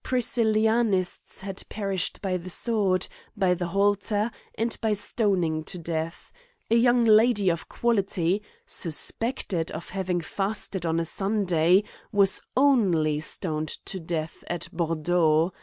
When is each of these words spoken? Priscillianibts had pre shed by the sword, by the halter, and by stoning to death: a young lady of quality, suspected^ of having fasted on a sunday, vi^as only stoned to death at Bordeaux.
Priscillianibts 0.03 1.41
had 1.41 1.61
pre 1.69 1.95
shed 1.95 2.19
by 2.23 2.35
the 2.35 2.49
sword, 2.49 3.07
by 3.37 3.53
the 3.53 3.67
halter, 3.67 4.31
and 4.55 4.75
by 4.81 4.93
stoning 4.93 5.63
to 5.65 5.77
death: 5.77 6.31
a 6.71 6.75
young 6.75 7.05
lady 7.05 7.49
of 7.51 7.69
quality, 7.69 8.41
suspected^ 8.65 9.69
of 9.69 9.89
having 9.89 10.19
fasted 10.19 10.87
on 10.87 10.99
a 10.99 11.05
sunday, 11.05 11.83
vi^as 12.11 12.41
only 12.57 13.19
stoned 13.19 13.67
to 13.69 13.99
death 13.99 14.43
at 14.47 14.67
Bordeaux. 14.73 15.53